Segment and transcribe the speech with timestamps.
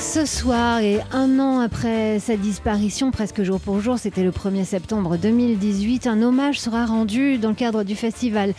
[0.00, 4.64] Ce soir et un an après sa disparition, presque jour pour jour, c'était le 1er
[4.64, 8.54] septembre 2018, un hommage sera rendu dans le cadre du festival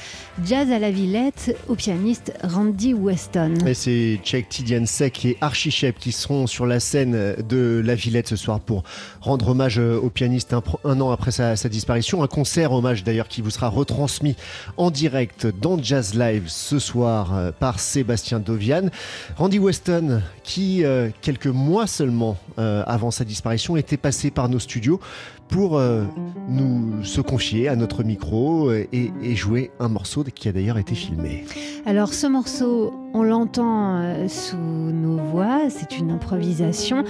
[0.46, 3.56] Jazz à la Villette au pianiste Randy Weston.
[3.65, 8.28] Et c'est Tchèque Tidiansek et Archie Shep qui seront sur la scène de la Villette
[8.28, 8.83] ce soir pour
[9.19, 12.22] rendre hommage au pianiste un, an après sa, sa, disparition.
[12.22, 14.36] Un concert hommage d'ailleurs qui vous sera retransmis
[14.78, 18.90] en direct dans Jazz Live ce soir euh, par Sébastien Dovian.
[19.38, 24.59] Randy Weston qui, euh, quelques mois seulement euh, avant sa disparition, était passé par nos
[24.59, 24.99] studios
[25.48, 26.04] pour euh,
[26.49, 30.94] nous se confier à notre micro et, et, jouer un morceau qui a d'ailleurs été
[30.94, 31.45] filmé.
[31.85, 37.04] Alors ce morceau, on l'entend euh, sous nos voix, c'est une improvisation.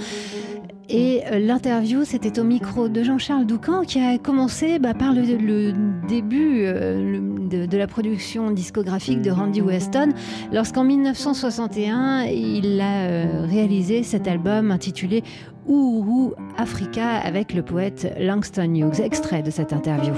[0.88, 5.72] Et euh, l'interview, c'était au micro de Jean-Charles Doucan qui a commencé bah, par le,
[6.08, 10.10] début euh, de, la production discographique de Randy Weston,
[10.52, 15.22] lorsqu'en 1961, il a réalisé cet album intitulé
[15.66, 19.00] Ouru Africa avec le poète Langston Hughes.
[19.00, 20.14] Extrait de cette interview.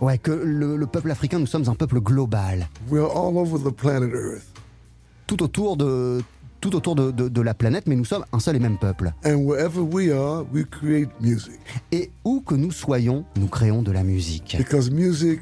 [0.00, 2.68] Ouais, que le, le peuple africain, nous sommes un peuple global.
[2.88, 4.46] We are all over the planet Earth.
[5.28, 6.22] tout autour de
[6.60, 9.12] tout autour de, de, de, la planète, mais nous sommes un seul et même peuple.
[9.24, 10.66] We are, we
[11.92, 14.56] et où que nous soyons, nous créons de la musique.
[14.90, 15.40] Music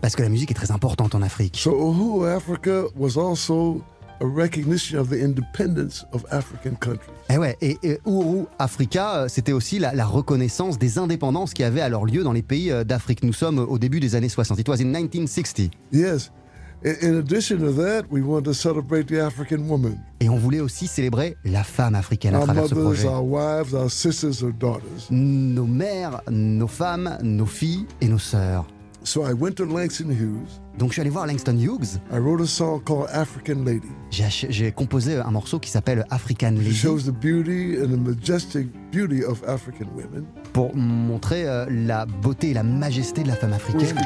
[0.00, 1.56] Parce que la musique est très importante en Afrique.
[1.56, 3.80] So Africa was also
[4.20, 7.12] a recognition of the independence of African countries.
[7.30, 11.80] Et ouais, et, et Uhuru Africa, c'était aussi la, la, reconnaissance des indépendances qui avaient
[11.80, 13.22] alors lieu dans les pays d'Afrique.
[13.22, 14.58] Nous sommes au début des années 60.
[14.58, 15.70] It was in 1960.
[15.92, 16.30] Yes.
[16.84, 19.96] In addition to that, we want to celebrate the African woman.
[20.20, 23.08] Et on voulait aussi célébrer la femme africaine à our travers mothers, ce projet.
[23.08, 25.08] Our wives, our sisters, our daughters.
[25.10, 28.66] Nos mères, nos femmes, nos filles et nos sœurs.
[29.02, 30.60] So I went to Langston Hughes.
[30.78, 32.00] Donc je suis allé voir Langston Hughes.
[32.12, 33.88] I wrote a song called African Lady.
[34.10, 36.70] J'ai composé un morceau qui s'appelle African Lady.
[36.70, 40.24] It shows the beauty and the majestic beauty of African women.
[40.52, 43.96] Pour montrer euh, la beauté et la majesté de la femme africaine.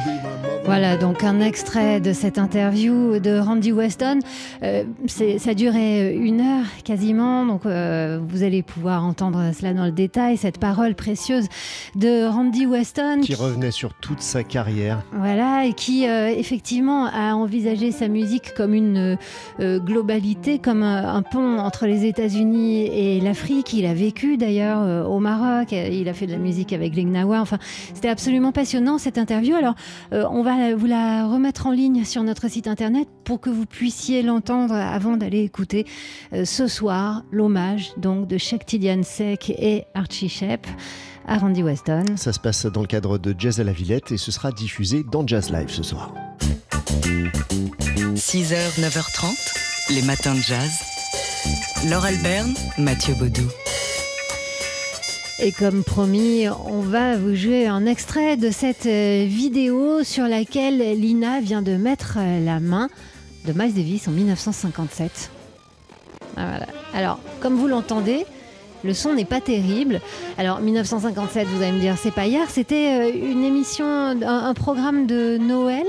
[0.68, 4.18] Voilà donc un extrait de cette interview de Randy Weston.
[4.62, 9.92] Euh, ça durait une heure quasiment, donc euh, vous allez pouvoir entendre cela dans le
[9.92, 11.48] détail, cette parole précieuse
[11.94, 13.20] de Randy Weston.
[13.22, 15.02] Qui revenait sur toute sa carrière.
[15.12, 16.28] Voilà, et qui euh,
[16.58, 19.16] effectivement a envisagé sa musique comme une
[19.60, 23.74] euh, globalité, comme un, pont entre les États-Unis et l'Afrique.
[23.74, 27.04] Il a vécu d'ailleurs euh, au Maroc, il a fait de la musique avec les
[27.04, 27.40] Gnawa.
[27.40, 27.58] Enfin,
[27.94, 29.54] c'était absolument passionnant cette interview.
[29.54, 29.76] Alors,
[30.12, 33.66] euh, on va vous la remettre en ligne sur notre site internet pour que vous
[33.66, 35.86] puissiez l'entendre avant d'aller écouter
[36.32, 40.66] euh, ce soir l'hommage donc de Tidiane Sek et Archie Shep
[41.28, 42.04] à Randy Weston.
[42.16, 45.04] Ça se passe dans le cadre de Jazz à la Villette et ce sera diffusé
[45.04, 46.12] dans Jazz Live ce soir.
[48.14, 50.70] 6h, 9h30, les matins de jazz.
[51.88, 53.46] Laure Alberne, Mathieu Baudou.
[55.40, 61.40] Et comme promis, on va vous jouer un extrait de cette vidéo sur laquelle Lina
[61.40, 62.88] vient de mettre la main
[63.46, 65.30] de Miles Davis en 1957.
[66.36, 66.66] Ah, voilà.
[66.92, 68.26] Alors, comme vous l'entendez,
[68.84, 70.00] le son n'est pas terrible.
[70.36, 75.38] Alors 1957, vous allez me dire, c'est pas hier, c'était une émission, un, programme de
[75.38, 75.86] Noël.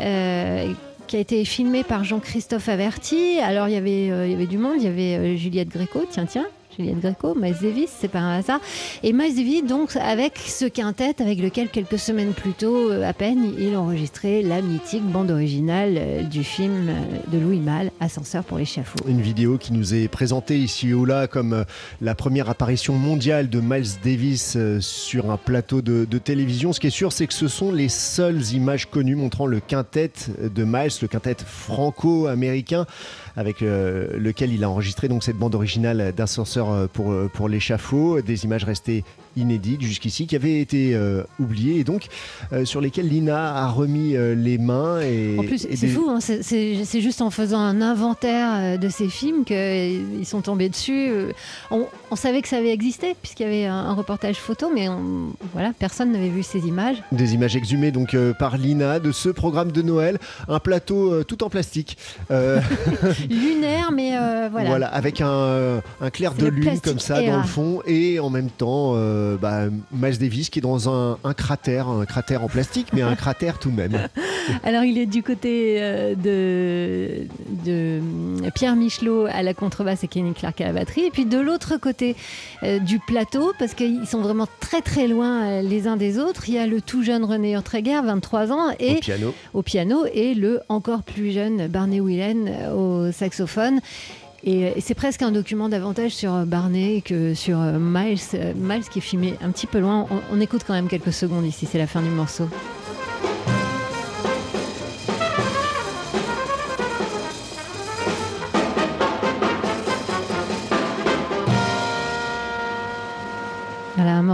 [0.00, 0.72] Euh,
[1.10, 3.40] qui a été filmé par Jean-Christophe Averti.
[3.40, 6.46] Alors il y avait, euh, du monde, il y avait euh, Juliette Gréco, tiens tiens,
[6.80, 8.60] Juliette Greco, Miles Davis, c'est pas un hasard.
[9.02, 13.52] Et Miles Davis, donc, avec ce quintet avec lequel, quelques semaines plus tôt, à peine,
[13.58, 16.90] il enregistrait la mythique bande originale du film
[17.30, 18.98] de Louis Malle, Ascenseur pour l'échafaud.
[19.06, 21.66] Une vidéo qui nous est présentée ici ou là comme
[22.00, 26.72] la première apparition mondiale de Miles Davis sur un plateau de, de télévision.
[26.72, 30.12] Ce qui est sûr, c'est que ce sont les seules images connues montrant le quintet
[30.42, 32.86] de Miles, le quintet franco-américain
[33.40, 38.44] avec euh, lequel il a enregistré donc cette bande originale d'ascenseur pour, pour l'échafaud, des
[38.44, 39.02] images restées
[39.36, 42.06] inédites jusqu'ici qui avaient été euh, oubliées et donc
[42.52, 45.88] euh, sur lesquelles Lina a remis euh, les mains et en plus c'est des...
[45.88, 51.10] fou hein, c'est juste en faisant un inventaire de ces films qu'ils sont tombés dessus
[51.70, 54.88] on, on, savait que ça avait existé puisqu'il y avait un, un, reportage photo mais
[54.88, 56.96] on, voilà personne n'avait vu ces images.
[57.12, 61.50] Des images exhumées donc par Lina de ce programme de Noël un plateau tout en
[61.50, 61.96] plastique
[63.30, 64.10] lunaire mais
[64.50, 67.32] voilà voilà avec un, un clair de lune comme ça Era.
[67.36, 71.18] dans le fond et en même temps euh, bah, Miles Davis qui est dans un,
[71.24, 74.08] un cratère, un cratère en plastique, mais un cratère tout de même.
[74.64, 77.26] Alors, il est du côté euh, de,
[77.64, 78.00] de
[78.44, 81.02] euh, Pierre Michelot à la contrebasse et Kenny Clark à la batterie.
[81.02, 82.16] Et puis de l'autre côté
[82.62, 86.44] euh, du plateau, parce qu'ils sont vraiment très très loin euh, les uns des autres,
[86.48, 89.34] il y a le tout jeune René Ortreger, 23 ans, et Au piano.
[89.54, 93.80] au piano, et le encore plus jeune Barney Whelan euh, saxophone.
[94.42, 98.18] Et euh, c'est presque un document davantage sur euh, Barney que sur euh, Miles,
[98.56, 100.06] Miles qui est filmé un petit peu loin.
[100.32, 102.48] On écoute quand même quelques secondes ici, c'est la fin du morceau.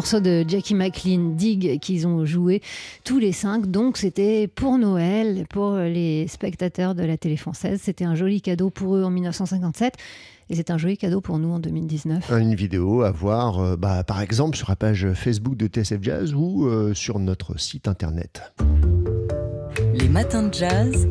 [0.06, 2.62] Morceau de Jackie McLean, Dig, qu'ils ont joué
[3.02, 3.66] tous les cinq.
[3.66, 7.80] Donc, c'était pour Noël, pour les spectateurs de la télé française.
[7.82, 9.94] C'était un joli cadeau pour eux en 1957.
[10.48, 12.30] Et c'est un joli cadeau pour nous en 2019.
[12.30, 16.34] Une vidéo à voir, euh, bah, par exemple, sur la page Facebook de TSF Jazz
[16.34, 18.54] ou euh, sur notre site internet.
[19.92, 21.08] Les matins de jazz.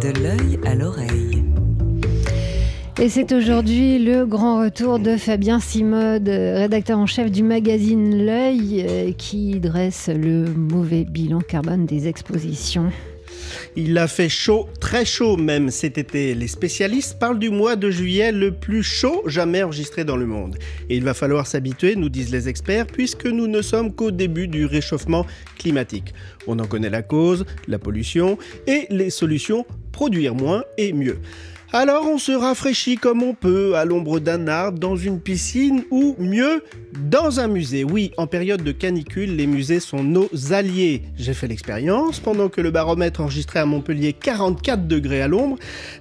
[0.00, 1.39] De l'œil à l'oreille.
[2.98, 8.84] Et c'est aujourd'hui le grand retour de Fabien Simode, rédacteur en chef du magazine L'œil,
[8.86, 12.90] euh, qui dresse le mauvais bilan carbone des expositions.
[13.76, 16.34] Il a fait chaud, très chaud même cet été.
[16.34, 20.56] Les spécialistes parlent du mois de juillet le plus chaud jamais enregistré dans le monde.
[20.88, 24.48] Et il va falloir s'habituer, nous disent les experts, puisque nous ne sommes qu'au début
[24.48, 25.24] du réchauffement
[25.58, 26.12] climatique.
[26.46, 31.18] On en connaît la cause, la pollution, et les solutions, produire moins et mieux.
[31.72, 36.16] Alors on se rafraîchit comme on peut, à l'ombre d'un arbre, dans une piscine ou
[36.18, 36.64] mieux,
[37.08, 37.84] dans un musée.
[37.84, 41.02] Oui, en période de canicule, les musées sont nos alliés.
[41.16, 45.58] J'ai fait l'expérience, pendant que le baromètre enregistrait à Montpellier 44 degrés à l'ombre,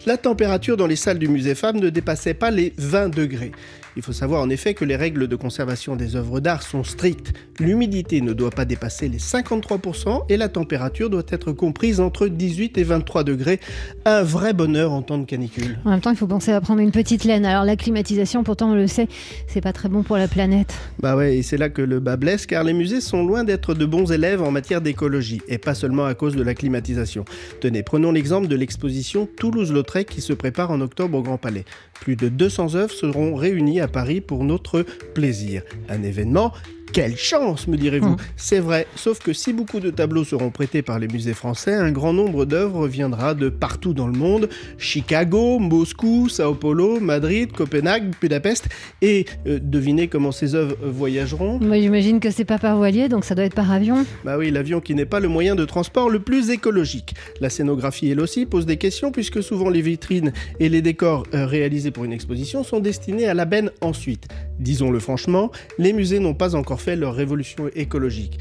[0.07, 3.51] la température dans les salles du musée Femmes ne dépassait pas les 20 degrés.
[3.95, 7.33] Il faut savoir en effet que les règles de conservation des œuvres d'art sont strictes.
[7.59, 12.77] L'humidité ne doit pas dépasser les 53% et la température doit être comprise entre 18
[12.77, 13.59] et 23 degrés.
[14.05, 15.79] Un vrai bonheur en temps de canicule.
[15.85, 17.45] En même temps, il faut penser à prendre une petite laine.
[17.45, 19.07] Alors la climatisation, pourtant on le sait,
[19.47, 20.73] c'est pas très bon pour la planète.
[20.99, 23.73] Bah ouais, et c'est là que le bas blesse, car les musées sont loin d'être
[23.73, 27.25] de bons élèves en matière d'écologie, et pas seulement à cause de la climatisation.
[27.61, 31.65] Tenez, prenons l'exemple de l'exposition Toulouse-Lautrec qui se prépare en octobre au Grand Palais.
[32.01, 34.83] Plus de 200 œuvres seront réunies à Paris pour notre
[35.13, 35.63] plaisir.
[35.89, 36.53] Un événement
[36.91, 38.11] quelle chance, me direz-vous.
[38.11, 38.17] Mmh.
[38.35, 41.91] C'est vrai, sauf que si beaucoup de tableaux seront prêtés par les musées français, un
[41.91, 44.49] grand nombre d'œuvres viendra de partout dans le monde.
[44.77, 48.67] Chicago, Moscou, Sao Paulo, Madrid, Copenhague, Budapest.
[49.01, 53.25] Et euh, devinez comment ces œuvres voyageront Moi j'imagine que c'est pas par voilier, donc
[53.25, 54.05] ça doit être par avion.
[54.23, 57.15] Bah oui, l'avion qui n'est pas le moyen de transport le plus écologique.
[57.39, 61.45] La scénographie, elle aussi, pose des questions puisque souvent les vitrines et les décors euh,
[61.45, 64.27] réalisés pour une exposition sont destinés à la benne ensuite.
[64.59, 68.39] Disons-le franchement, les musées n'ont pas encore fait leur révolution écologique.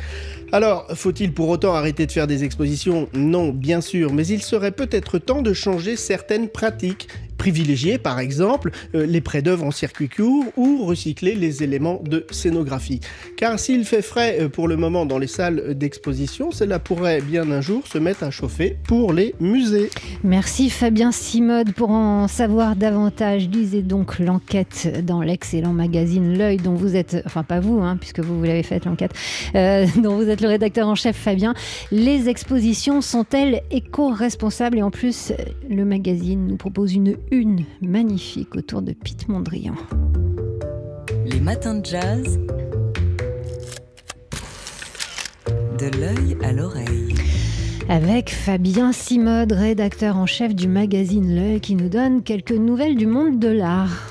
[0.50, 3.08] Alors, faut-il pour autant arrêter de faire des expositions?
[3.14, 7.08] Non, bien sûr, mais il serait peut-être temps de changer certaines pratiques.
[7.38, 12.26] Privilégier, par exemple, euh, les prêts d'œuvres en circuit court ou recycler les éléments de
[12.30, 13.00] scénographie.
[13.36, 17.50] Car s'il fait frais euh, pour le moment dans les salles d'exposition, cela pourrait bien
[17.50, 19.90] un jour se mettre à chauffer pour les musées.
[20.24, 21.72] Merci Fabien Simode.
[21.72, 27.44] Pour en savoir davantage, lisez donc l'enquête dans l'excellent magazine L'œil dont vous êtes, enfin
[27.44, 29.12] pas vous, hein, puisque vous, vous l'avez faite l'enquête,
[29.54, 31.54] euh, dont vous êtes le rédacteur en chef Fabien.
[31.92, 34.78] Les expositions sont-elles éco-responsables?
[34.78, 35.32] Et en plus,
[35.68, 39.74] le magazine nous propose une une magnifique autour de Pete Mondrian.
[41.26, 42.38] Les matins de jazz.
[45.78, 47.14] De l'œil à l'oreille.
[47.88, 53.06] Avec Fabien Simode, rédacteur en chef du magazine L'œil, qui nous donne quelques nouvelles du
[53.06, 54.07] monde de l'art.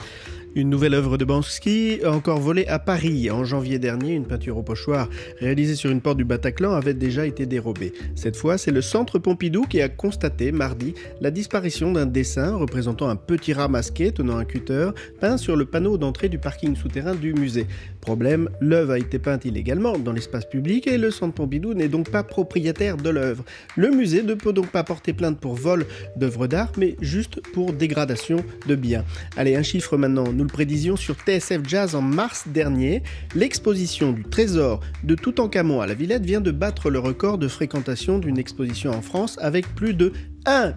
[0.55, 3.29] Une nouvelle œuvre de Banksy a encore volé à Paris.
[3.29, 5.07] En janvier dernier, une peinture au pochoir
[5.39, 7.93] réalisée sur une porte du Bataclan avait déjà été dérobée.
[8.15, 13.09] Cette fois, c'est le Centre Pompidou qui a constaté mardi la disparition d'un dessin représentant
[13.09, 14.89] un petit rat masqué tenant un cutter
[15.19, 17.67] peint sur le panneau d'entrée du parking souterrain du musée.
[18.01, 22.09] Problème, l'œuvre a été peinte illégalement dans l'espace public et le Centre Pompidou n'est donc
[22.09, 23.43] pas propriétaire de l'œuvre.
[23.75, 25.85] Le musée ne peut donc pas porter plainte pour vol
[26.15, 29.03] d'œuvres d'art, mais juste pour dégradation de biens.
[29.35, 30.23] Allez, un chiffre maintenant.
[30.47, 33.03] Le prédisions sur TSF Jazz en mars dernier.
[33.35, 38.17] L'exposition du trésor de Toutankhamon à la Villette vient de battre le record de fréquentation
[38.17, 40.13] d'une exposition en France avec plus de
[40.47, 40.73] 1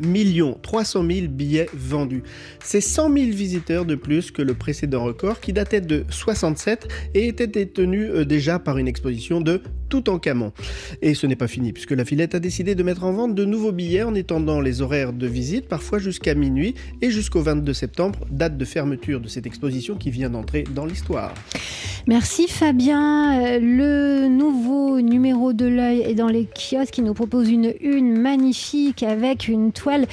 [0.63, 2.23] 300 000 billets vendus.
[2.63, 7.29] C'est 100 000 visiteurs de plus que le précédent record qui datait de 67 et
[7.29, 10.53] était détenu euh, déjà par une exposition de Toutankhamon.
[11.03, 13.45] Et ce n'est pas fini puisque la Villette a décidé de mettre en vente de
[13.45, 18.21] nouveaux billets en étendant les horaires de visite parfois jusqu'à minuit et jusqu'au 22 septembre,
[18.31, 21.33] date de fermeture de cette exposition qui vient d'entrer dans l'histoire.
[22.07, 23.41] Merci Fabien.
[23.41, 28.19] Euh, Le nouveau numéro de l'œil est dans les kiosques qui nous propose une une
[28.19, 30.07] magnifique avec une toile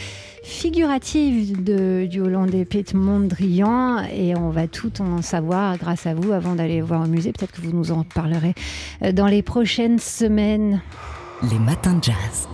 [0.43, 6.31] figurative de, du Hollandais Piet Mondrian et on va tout en savoir grâce à vous
[6.31, 7.31] avant d'aller voir au musée.
[7.31, 8.53] Peut-être que vous nous en parlerez
[9.03, 10.81] euh, dans les prochaines semaines.
[11.51, 12.47] Les matins de jazz.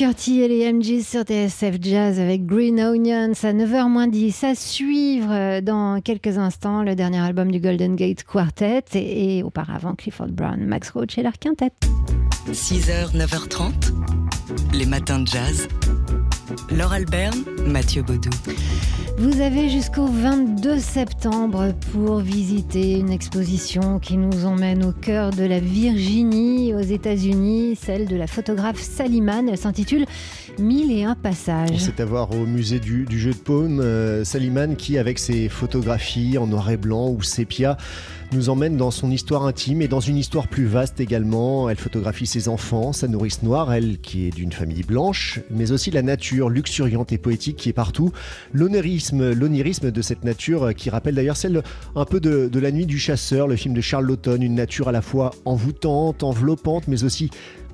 [0.00, 4.44] T et les MGs sur TSF Jazz avec Green Onions à 9h 10.
[4.44, 9.94] À suivre euh, dans quelques instants le dernier album du Golden Gate Quartet et, auparavant
[9.94, 11.74] Clifford Brown, Max Roach et leur quintette.
[12.50, 13.92] 6h, 9h30,
[14.72, 15.68] les matins de jazz.
[16.70, 18.30] Laure Alberne, Mathieu Baudou.
[19.20, 25.44] Vous avez jusqu'au 22 septembre pour visiter une exposition qui nous emmène au cœur de
[25.44, 29.46] la Virginie, aux États-Unis, celle de la photographe Saliman.
[29.46, 30.06] Elle s'intitule
[30.58, 31.76] Mille et un passages.
[31.76, 35.50] C'est à voir au musée du, du jeu de paume, euh, Saliman qui, avec ses
[35.50, 37.76] photographies en noir et blanc ou sépia,
[38.32, 41.68] nous emmène dans son histoire intime et dans une histoire plus vaste également.
[41.68, 45.90] Elle photographie ses enfants, sa nourrice noire, elle qui est d'une famille blanche, mais aussi
[45.90, 48.12] la nature luxuriante et poétique qui est partout.
[48.52, 51.62] L'onirisme, de cette nature qui rappelle d'ailleurs celle
[51.96, 54.88] un peu de, de La Nuit du Chasseur, le film de Charles Laughton, une nature
[54.88, 57.30] à la fois envoûtante, enveloppante, mais aussi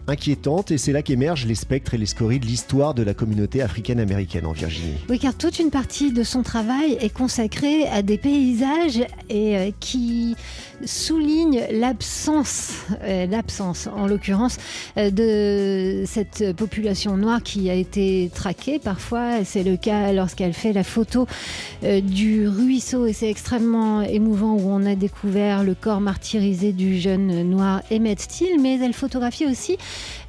[0.08, 3.62] inquiétante et c'est là qu'émergent les spectres et les scories de l'histoire de la communauté
[3.62, 4.96] africaine-américaine en Virginie.
[5.08, 9.70] Oui, car toute une partie de son travail est consacrée à des paysages et euh,
[9.80, 10.36] qui
[10.84, 12.72] souligne l'absence,
[13.02, 14.58] euh, l'absence en l'occurrence,
[14.96, 19.44] euh, de cette population noire qui a été traquée parfois.
[19.44, 21.26] C'est le cas lorsqu'elle fait la photo
[21.82, 27.42] du ruisseau et c'est extrêmement émouvant où on a découvert le corps martyrisé du jeune
[27.42, 29.76] noir Emmett Till, mais elle photographie aussi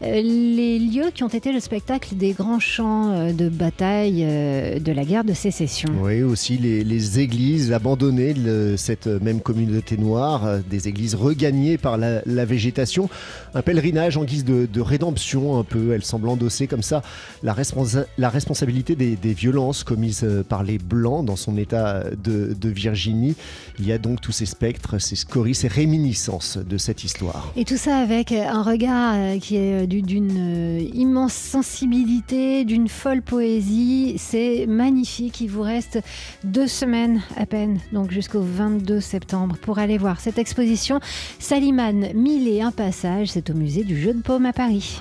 [0.02, 4.92] les lieux qui ont été le spectacle des grands champs euh, de bataille euh, de
[4.92, 5.90] la guerre de sécession.
[6.02, 11.78] Oui, aussi les, les églises abandonnées de cette même communauté noire, euh, des églises regagnées
[11.78, 13.10] par la, la végétation.
[13.54, 15.94] Un pèlerinage en guise de, de rédemption un peu.
[15.94, 17.02] Elle semble endosser comme ça
[17.44, 22.04] la, responsa- la responsabilité des, des violences commises euh, par les Blancs dans son état
[22.24, 23.36] de, de Virginie.
[23.80, 27.52] Il y a donc tous ces spectres, ces scories, ces réminiscences de cette histoire.
[27.56, 29.38] Et tout ça avec un regard euh,
[29.88, 34.16] du- d'une euh, immense sensibilité, d'une folle poésie.
[34.18, 35.42] C'est magnifique.
[35.42, 36.00] Il vous reste
[36.44, 41.00] deux semaines à peine, donc jusqu'au 22 septembre, pour aller voir cette exposition.
[41.40, 45.00] Salimane, mille et un passages, c'est au musée du jeu de paume à Paris.